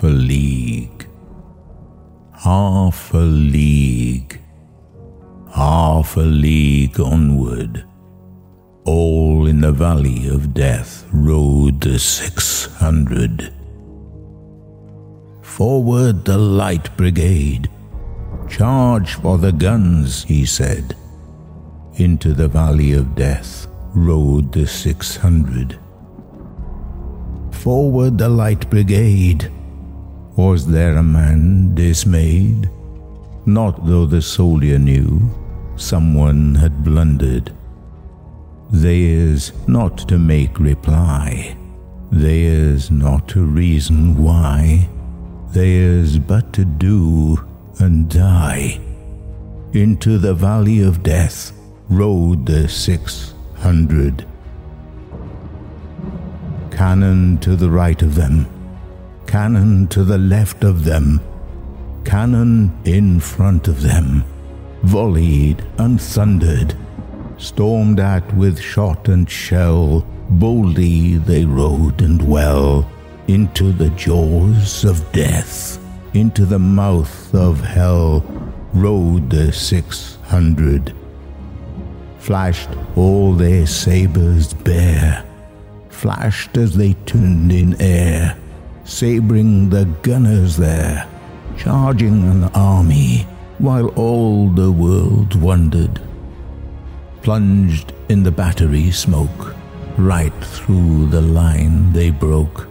[0.00, 1.06] half a league,
[2.32, 4.40] half a league,
[5.54, 7.84] half a league onward.
[8.86, 13.52] All in the valley of death rode the six hundred.
[15.42, 17.68] Forward the light brigade,
[18.48, 20.96] charge for the guns, he said.
[21.96, 25.78] Into the valley of death rode the six hundred.
[27.50, 29.52] Forward the light brigade.
[30.40, 32.70] Was there a man dismayed?
[33.44, 35.28] Not though the soldier knew
[35.76, 37.52] someone had blundered.
[38.70, 41.58] Theirs not to make reply,
[42.10, 44.88] theirs not to reason why,
[45.52, 47.38] theirs but to do
[47.78, 48.80] and die.
[49.74, 51.52] Into the valley of death
[51.90, 54.24] rode the six hundred.
[56.70, 58.46] Cannon to the right of them,
[59.26, 61.20] cannon to the left of them,
[62.04, 64.24] cannon in front of them,
[64.82, 66.74] volleyed and thundered,
[67.38, 72.90] stormed at with shot and shell, boldly they rode and well.
[73.28, 75.78] Into the jaws of death,
[76.14, 78.24] into the mouth of hell,
[78.74, 80.92] rode the six hundred.
[82.18, 85.24] Flashed all their sabres bare,
[85.90, 88.36] flashed as they turned in air,
[88.90, 91.06] sabring the gunners there,
[91.56, 93.18] charging an army,
[93.58, 96.00] while all the world wondered.
[97.22, 99.54] Plunged in the battery smoke,
[99.96, 102.66] right through the line they broke.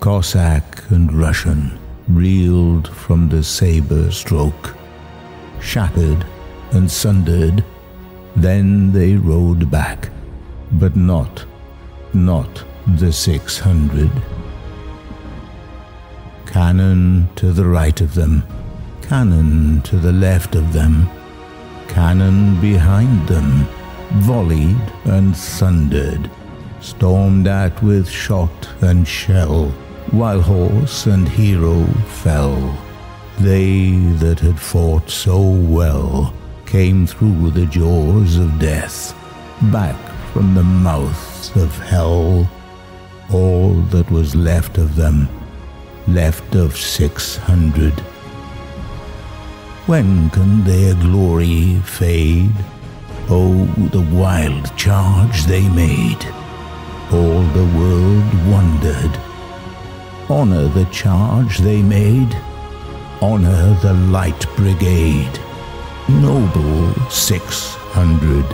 [0.00, 1.78] Cossack and Russian
[2.08, 4.74] reeled from the sabre stroke,
[5.60, 6.26] shattered
[6.72, 7.64] and sundered.
[8.34, 10.10] Then they rode back,
[10.72, 11.44] but not,
[12.12, 12.64] not
[12.96, 14.10] the six hundred.
[16.50, 18.42] Cannon to the right of them,
[19.02, 21.08] cannon to the left of them,
[21.86, 23.68] cannon behind them,
[24.24, 26.28] volleyed and thundered,
[26.80, 29.68] stormed at with shot and shell,
[30.10, 31.84] while horse and hero
[32.24, 32.76] fell.
[33.38, 36.34] They that had fought so well
[36.66, 39.14] came through the jaws of death,
[39.72, 39.96] back
[40.32, 42.50] from the mouth of hell.
[43.32, 45.28] All that was left of them,
[46.14, 47.94] left of six hundred.
[49.86, 52.54] When can their glory fade?
[53.28, 56.24] Oh, the wild charge they made!
[57.12, 59.18] All the world wondered.
[60.28, 62.32] Honor the charge they made,
[63.20, 65.38] honor the light brigade,
[66.08, 68.46] noble six hundred.